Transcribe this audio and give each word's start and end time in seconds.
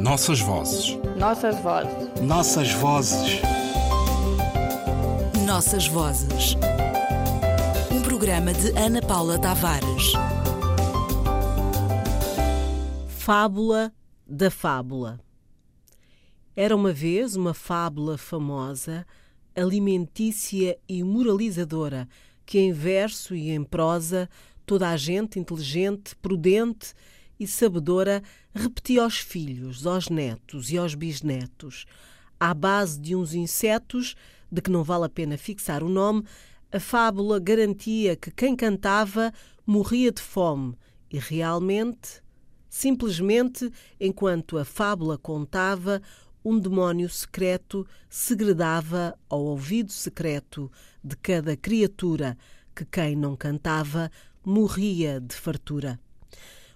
Nossas 0.00 0.40
vozes. 0.40 0.96
Nossas 1.18 1.60
vozes. 1.60 2.20
Nossas 2.22 2.72
vozes. 2.72 3.42
Nossas 5.46 5.86
vozes. 5.88 6.56
Um 7.92 8.00
programa 8.00 8.54
de 8.54 8.70
Ana 8.78 9.02
Paula 9.02 9.38
Tavares. 9.38 10.14
Fábula 13.08 13.92
da 14.26 14.50
Fábula. 14.50 15.20
Era 16.56 16.74
uma 16.74 16.94
vez 16.94 17.36
uma 17.36 17.52
fábula 17.52 18.16
famosa, 18.16 19.06
alimentícia 19.54 20.78
e 20.88 21.04
moralizadora, 21.04 22.08
que 22.46 22.58
em 22.58 22.72
verso 22.72 23.34
e 23.34 23.50
em 23.50 23.62
prosa 23.62 24.30
toda 24.64 24.88
a 24.88 24.96
gente 24.96 25.38
inteligente, 25.38 26.16
prudente 26.16 26.94
e 27.40 27.46
sabedora 27.46 28.22
repetia 28.54 29.02
aos 29.02 29.18
filhos, 29.18 29.86
aos 29.86 30.10
netos 30.10 30.70
e 30.70 30.76
aos 30.76 30.94
bisnetos, 30.94 31.86
à 32.38 32.52
base 32.52 33.00
de 33.00 33.16
uns 33.16 33.32
insetos, 33.32 34.14
de 34.52 34.60
que 34.60 34.70
não 34.70 34.84
vale 34.84 35.06
a 35.06 35.08
pena 35.08 35.38
fixar 35.38 35.82
o 35.82 35.88
nome, 35.88 36.22
a 36.70 36.78
fábula 36.78 37.40
garantia 37.40 38.14
que 38.14 38.30
quem 38.30 38.54
cantava 38.54 39.32
morria 39.66 40.12
de 40.12 40.20
fome 40.20 40.76
e 41.10 41.18
realmente, 41.18 42.22
simplesmente, 42.68 43.72
enquanto 43.98 44.58
a 44.58 44.64
fábula 44.64 45.16
contava, 45.16 46.02
um 46.44 46.58
demónio 46.58 47.08
secreto 47.08 47.86
segredava 48.08 49.18
ao 49.28 49.40
ouvido 49.40 49.92
secreto 49.92 50.70
de 51.02 51.16
cada 51.16 51.56
criatura 51.56 52.36
que 52.74 52.84
quem 52.84 53.16
não 53.16 53.34
cantava 53.34 54.10
morria 54.44 55.20
de 55.20 55.34
fartura. 55.34 55.98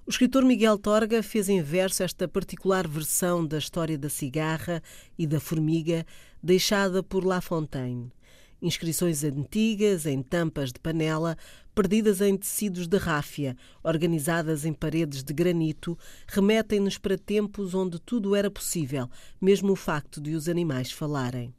O 0.07 0.11
escritor 0.11 0.45
Miguel 0.45 0.77
Torga 0.77 1.23
fez 1.23 1.49
em 1.49 1.63
verso 1.63 2.03
esta 2.03 2.29
particular 2.29 2.87
versão 2.87 3.47
da 3.47 3.57
história 3.57 3.97
da 3.97 4.11
cigarra 4.11 4.83
e 5.19 5.27
da 5.27 5.41
formiga 5.41 6.05
deixada 6.43 7.03
por 7.03 7.25
La 7.25 7.41
Fontaine. 7.41 8.13
Inscrições 8.61 9.25
antigas 9.25 10.05
em 10.05 10.23
tampas 10.23 10.75
de 10.75 10.79
panela, 10.79 11.39
perdidas 11.75 12.21
em 12.21 12.37
tecidos 12.37 12.87
de 12.87 12.99
ráfia, 12.99 13.57
organizadas 13.83 14.67
em 14.67 14.75
paredes 14.75 15.25
de 15.25 15.33
granito, 15.33 15.99
remetem-nos 16.29 16.99
para 16.99 17.17
tempos 17.17 17.75
onde 17.75 17.99
tudo 17.99 18.37
era 18.37 18.51
possível, 18.51 19.09
mesmo 19.41 19.73
o 19.73 19.77
facto 19.77 20.21
de 20.21 20.35
os 20.35 20.51
animais 20.51 20.93
falarem 20.93 21.55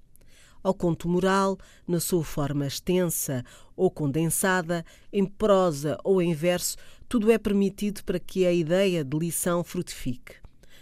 ao 0.65 0.73
conto 0.73 1.07
moral, 1.07 1.59
na 1.87 1.99
sua 1.99 2.23
forma 2.23 2.65
extensa 2.65 3.45
ou 3.75 3.91
condensada, 3.91 4.83
em 5.13 5.23
prosa 5.23 5.95
ou 6.03 6.19
em 6.19 6.33
verso, 6.33 6.75
tudo 7.07 7.31
é 7.31 7.37
permitido 7.37 8.03
para 8.03 8.19
que 8.19 8.47
a 8.47 8.51
ideia 8.51 9.03
de 9.03 9.15
lição 9.15 9.63
frutifique. 9.63 10.37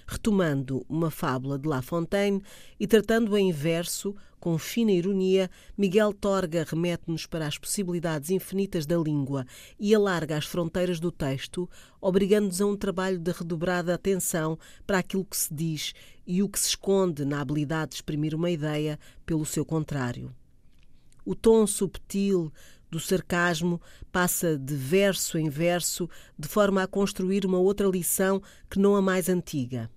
Retomando 0.07 0.85
uma 0.87 1.11
fábula 1.11 1.59
de 1.59 1.67
La 1.67 1.81
Fontaine 1.81 2.41
e 2.79 2.87
tratando-a 2.87 3.41
em 3.41 3.51
verso, 3.51 4.15
com 4.43 4.57
fina 4.57 4.91
ironia, 4.91 5.49
Miguel 5.77 6.11
Torga 6.11 6.65
remete-nos 6.67 7.25
para 7.25 7.47
as 7.47 7.57
possibilidades 7.57 8.29
infinitas 8.29 8.85
da 8.85 8.97
língua 8.97 9.45
e 9.79 9.95
alarga 9.95 10.35
as 10.35 10.43
fronteiras 10.43 10.99
do 10.99 11.13
texto, 11.13 11.69
obrigando-nos 12.01 12.59
a 12.59 12.65
um 12.65 12.75
trabalho 12.75 13.17
de 13.17 13.31
redobrada 13.31 13.93
atenção 13.93 14.59
para 14.85 14.99
aquilo 14.99 15.23
que 15.23 15.37
se 15.37 15.53
diz 15.53 15.93
e 16.27 16.43
o 16.43 16.49
que 16.49 16.59
se 16.59 16.67
esconde 16.67 17.23
na 17.23 17.39
habilidade 17.39 17.91
de 17.91 17.95
exprimir 17.95 18.35
uma 18.35 18.51
ideia 18.51 18.99
pelo 19.25 19.45
seu 19.45 19.63
contrário. 19.63 20.35
O 21.23 21.35
tom 21.35 21.65
subtil 21.65 22.51
do 22.91 22.99
sarcasmo 22.99 23.79
passa 24.11 24.57
de 24.57 24.75
verso 24.75 25.37
em 25.37 25.47
verso, 25.47 26.09
de 26.37 26.49
forma 26.49 26.83
a 26.83 26.87
construir 26.87 27.45
uma 27.45 27.59
outra 27.59 27.87
lição 27.87 28.43
que 28.69 28.77
não 28.77 28.93
a 28.97 29.01
mais 29.01 29.29
antiga. 29.29 29.89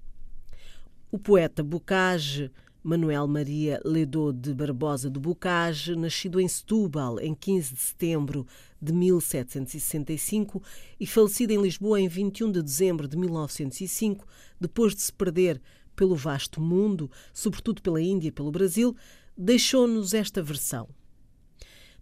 O 1.11 1.19
poeta 1.19 1.65
Bocage, 1.65 2.49
Manuel 2.87 3.27
Maria 3.27 3.81
Ledô 3.85 4.33
de 4.33 4.55
Barbosa 4.55 5.11
de 5.11 5.19
Bocage, 5.19 5.97
nascido 5.97 6.39
em 6.39 6.47
Setúbal 6.47 7.19
em 7.19 7.35
15 7.35 7.75
de 7.75 7.81
setembro 7.81 8.47
de 8.81 8.93
1765 8.93 10.63
e 11.01 11.05
falecido 11.05 11.53
em 11.53 11.61
Lisboa 11.61 12.01
em 12.01 12.07
21 12.07 12.53
de 12.53 12.63
dezembro 12.63 13.09
de 13.09 13.17
1905, 13.17 14.25
depois 14.61 14.95
de 14.95 15.03
se 15.03 15.13
perder 15.13 15.61
pelo 15.97 16.15
vasto 16.15 16.61
mundo, 16.61 17.11
sobretudo 17.35 17.83
pela 17.83 18.01
Índia 18.01 18.29
e 18.29 18.31
pelo 18.33 18.53
Brasil, 18.53 18.95
deixou-nos 19.37 20.15
esta 20.15 20.41
versão. 20.41 20.89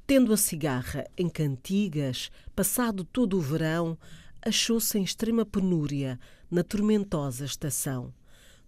Tendo 0.07 0.35
a 0.35 0.37
cigarra 0.37 1.07
em 1.17 1.31
cantigas, 1.31 2.31
passado 2.55 3.05
todo 3.05 3.39
o 3.39 3.41
verão, 3.41 3.97
achou-se 4.43 4.99
em 4.99 5.03
extrema 5.03 5.47
penúria 5.47 6.21
na 6.51 6.63
tormentosa 6.63 7.47
estação. 7.47 8.13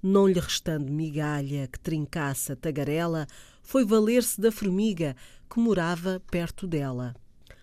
Não 0.02 0.26
lhe 0.26 0.38
restando 0.38 0.92
migalha 0.92 1.66
que 1.66 1.80
trincasse 1.80 2.52
a 2.52 2.56
tagarela, 2.56 3.26
foi 3.62 3.84
valer-se 3.84 4.40
da 4.40 4.52
formiga 4.52 5.16
que 5.50 5.58
morava 5.58 6.22
perto 6.30 6.66
dela. 6.66 7.14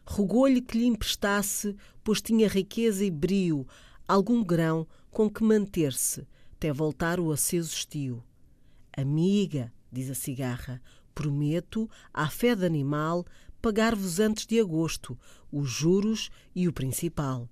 Rogou-lhe 0.06 0.62
que 0.62 0.78
lhe 0.78 0.86
emprestasse, 0.86 1.76
pois 2.04 2.22
tinha 2.22 2.48
riqueza 2.48 3.06
e 3.06 3.12
brio, 3.12 3.66
algum 4.08 4.44
grão 4.44 4.88
com 5.10 5.30
que 5.30 5.44
manter-se, 5.44 6.28
até 6.54 6.74
voltar 6.74 7.20
o 7.20 7.32
aceso 7.32 7.74
estio. 7.74 8.24
Amiga, 8.96 9.72
diz 9.92 10.10
a 10.10 10.16
cigarra, 10.16 10.82
prometo, 11.16 11.90
à 12.14 12.30
fé 12.30 12.56
de 12.56 12.66
animal, 12.66 13.26
pagar-vos 13.62 14.20
antes 14.20 14.46
de 14.46 14.60
agosto 14.60 15.18
os 15.52 15.70
juros 15.70 16.30
e 16.56 16.68
o 16.68 16.74
principal. 16.74 17.48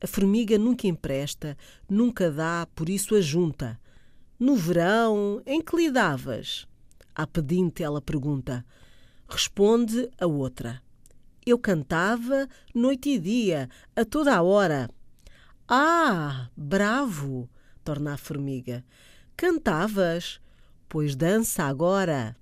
A 0.00 0.06
formiga 0.06 0.58
nunca 0.58 0.88
empresta, 0.88 1.56
nunca 1.88 2.30
dá, 2.30 2.66
por 2.74 2.88
isso 2.88 3.14
ajunta. 3.14 3.80
No 4.38 4.56
verão, 4.56 5.42
em 5.46 5.60
que 5.62 5.76
lhe 5.76 5.90
davas? 5.90 6.66
A 7.14 7.26
pedinte 7.26 7.82
ela 7.82 8.00
pergunta. 8.00 8.64
Responde 9.28 10.10
a 10.18 10.26
outra. 10.26 10.82
Eu 11.44 11.58
cantava 11.58 12.48
noite 12.74 13.10
e 13.10 13.18
dia, 13.18 13.68
a 13.96 14.04
toda 14.04 14.34
a 14.34 14.42
hora. 14.42 14.88
Ah, 15.68 16.48
bravo! 16.56 17.48
torna 17.82 18.14
a 18.14 18.16
formiga. 18.16 18.84
Cantavas? 19.36 20.40
Pois 20.88 21.16
dança 21.16 21.64
agora. 21.64 22.36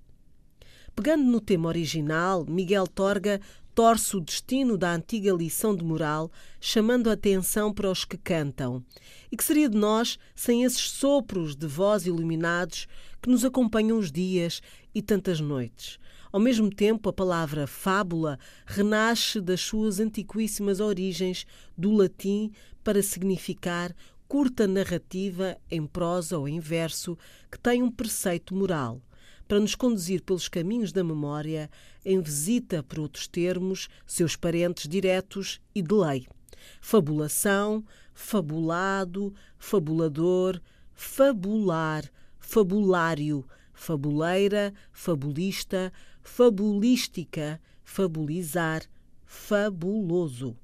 Pegando 0.95 1.23
no 1.23 1.39
tema 1.39 1.67
original, 1.67 2.45
Miguel 2.45 2.85
Torga 2.85 3.39
torce 3.73 4.17
o 4.17 4.21
destino 4.21 4.77
da 4.77 4.93
antiga 4.93 5.31
lição 5.33 5.75
de 5.75 5.83
moral, 5.83 6.31
chamando 6.59 7.09
a 7.09 7.13
atenção 7.13 7.73
para 7.73 7.89
os 7.89 8.05
que 8.05 8.17
cantam. 8.17 8.83
E 9.31 9.37
que 9.37 9.43
seria 9.43 9.69
de 9.69 9.77
nós 9.77 10.17
sem 10.35 10.63
esses 10.63 10.89
sopros 10.89 11.55
de 11.55 11.67
voz 11.67 12.05
iluminados 12.05 12.87
que 13.21 13.29
nos 13.29 13.45
acompanham 13.45 13.97
os 13.97 14.11
dias 14.11 14.61
e 14.93 15.01
tantas 15.01 15.39
noites? 15.39 15.99
Ao 16.31 16.39
mesmo 16.39 16.69
tempo, 16.69 17.09
a 17.09 17.13
palavra 17.13 17.67
fábula 17.67 18.39
renasce 18.65 19.41
das 19.41 19.61
suas 19.61 19.99
antiquíssimas 19.99 20.79
origens 20.79 21.45
do 21.77 21.91
latim 21.91 22.51
para 22.83 23.03
significar 23.03 23.93
curta 24.27 24.65
narrativa 24.65 25.57
em 25.69 25.85
prosa 25.85 26.37
ou 26.37 26.47
em 26.47 26.59
verso 26.59 27.17
que 27.51 27.59
tem 27.59 27.83
um 27.83 27.91
preceito 27.91 28.55
moral 28.55 29.01
para 29.51 29.59
nos 29.59 29.75
conduzir 29.75 30.21
pelos 30.21 30.47
caminhos 30.47 30.93
da 30.93 31.03
memória, 31.03 31.69
em 32.05 32.21
visita, 32.21 32.81
por 32.81 33.01
outros 33.01 33.27
termos, 33.27 33.89
seus 34.07 34.37
parentes 34.37 34.87
diretos 34.87 35.59
e 35.75 35.81
de 35.81 35.93
lei. 35.93 36.25
Fabulação, 36.79 37.83
fabulado, 38.13 39.33
fabulador, 39.59 40.61
fabular, 40.93 42.09
fabulário, 42.39 43.45
fabuleira, 43.73 44.73
fabulista, 44.93 45.91
fabulística, 46.21 47.59
fabulizar, 47.83 48.83
fabuloso. 49.25 50.55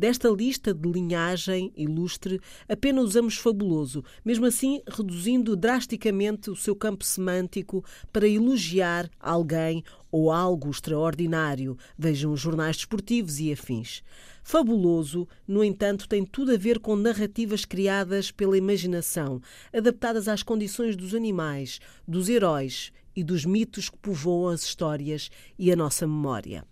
Desta 0.00 0.30
lista 0.30 0.72
de 0.72 0.90
linhagem 0.90 1.70
ilustre, 1.76 2.40
apenas 2.66 3.04
usamos 3.04 3.36
fabuloso, 3.36 4.02
mesmo 4.24 4.46
assim 4.46 4.80
reduzindo 4.88 5.54
drasticamente 5.54 6.48
o 6.50 6.56
seu 6.56 6.74
campo 6.74 7.04
semântico 7.04 7.84
para 8.10 8.26
elogiar 8.26 9.10
alguém 9.20 9.84
ou 10.10 10.32
algo 10.32 10.70
extraordinário. 10.70 11.76
Vejam 11.98 12.32
os 12.32 12.40
jornais 12.40 12.76
desportivos 12.76 13.40
e 13.40 13.52
afins. 13.52 14.02
Fabuloso, 14.42 15.28
no 15.46 15.62
entanto, 15.62 16.08
tem 16.08 16.24
tudo 16.24 16.54
a 16.54 16.56
ver 16.56 16.78
com 16.78 16.96
narrativas 16.96 17.66
criadas 17.66 18.30
pela 18.30 18.56
imaginação, 18.56 19.38
adaptadas 19.70 20.28
às 20.28 20.42
condições 20.42 20.96
dos 20.96 21.14
animais, 21.14 21.78
dos 22.08 22.30
heróis 22.30 22.90
e 23.14 23.22
dos 23.22 23.44
mitos 23.44 23.90
que 23.90 23.98
povoam 23.98 24.48
as 24.48 24.62
histórias 24.62 25.30
e 25.58 25.70
a 25.70 25.76
nossa 25.76 26.06
memória. 26.06 26.64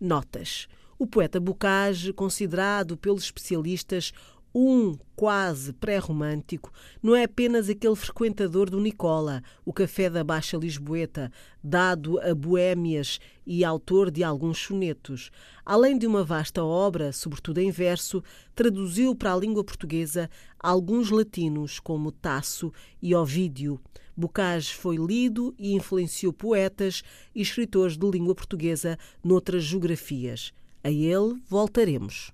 Notas. 0.00 0.66
O 0.98 1.06
poeta 1.06 1.38
Bocage, 1.38 2.10
considerado 2.12 2.96
pelos 2.96 3.24
especialistas 3.24 4.12
um 4.54 4.96
quase 5.14 5.74
pré-romântico, 5.74 6.72
não 7.02 7.14
é 7.14 7.24
apenas 7.24 7.68
aquele 7.68 7.94
frequentador 7.94 8.70
do 8.70 8.80
Nicola, 8.80 9.42
o 9.66 9.70
café 9.70 10.08
da 10.08 10.24
Baixa 10.24 10.56
Lisboeta, 10.56 11.30
dado 11.62 12.18
a 12.20 12.34
boémias 12.34 13.20
e 13.46 13.62
autor 13.62 14.10
de 14.10 14.24
alguns 14.24 14.56
sonetos. 14.56 15.30
Além 15.62 15.98
de 15.98 16.06
uma 16.06 16.24
vasta 16.24 16.64
obra, 16.64 17.12
sobretudo 17.12 17.58
em 17.58 17.70
verso, 17.70 18.22
traduziu 18.54 19.14
para 19.14 19.34
a 19.34 19.36
língua 19.36 19.62
portuguesa 19.62 20.30
alguns 20.58 21.10
latinos, 21.10 21.78
como 21.78 22.10
Tasso 22.10 22.72
e 23.02 23.14
Ovídio. 23.14 23.78
Bocage 24.16 24.72
foi 24.72 24.96
lido 24.96 25.54
e 25.58 25.74
influenciou 25.74 26.32
poetas 26.32 27.02
e 27.34 27.42
escritores 27.42 27.98
de 27.98 28.10
língua 28.10 28.34
portuguesa 28.34 28.98
noutras 29.22 29.64
geografias. 29.64 30.54
A 30.86 30.88
ele 30.88 31.34
voltaremos. 31.50 32.30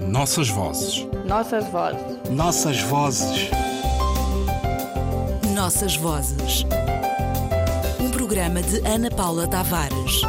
Nossas 0.00 0.48
vozes. 0.48 1.06
Nossas 1.24 1.64
vozes. 1.70 2.28
Nossas 2.28 2.80
vozes. 2.80 3.50
Nossas 5.54 5.94
Vozes. 5.94 6.64
Um 8.00 8.10
programa 8.10 8.60
de 8.60 8.78
Ana 8.84 9.12
Paula 9.12 9.46
Tavares. 9.46 10.22